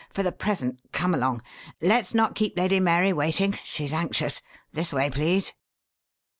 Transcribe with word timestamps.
For 0.09 0.23
the 0.23 0.31
present, 0.31 0.79
come 0.91 1.13
along. 1.13 1.43
Let's 1.79 2.15
not 2.15 2.33
keep 2.33 2.57
Lady 2.57 2.79
Mary 2.79 3.13
waiting 3.13 3.53
she's 3.63 3.93
anxious. 3.93 4.41
This 4.73 4.91
way, 4.91 5.11
please." 5.11 5.53